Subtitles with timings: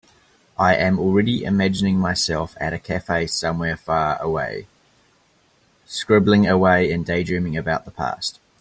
[0.57, 4.65] I am already imagining myself at a cafe somewhere far away,
[5.85, 8.39] scribbling away and daydreaming about the past.